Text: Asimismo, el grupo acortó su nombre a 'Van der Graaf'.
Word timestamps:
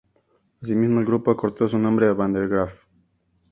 Asimismo, 0.63 0.99
el 0.99 1.05
grupo 1.05 1.29
acortó 1.29 1.67
su 1.69 1.77
nombre 1.77 2.07
a 2.07 2.13
'Van 2.13 2.33
der 2.33 2.47
Graaf'. 2.49 2.87